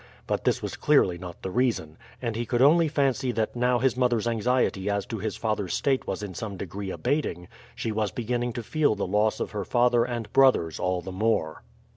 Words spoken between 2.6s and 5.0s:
only fancy that now his mother's anxiety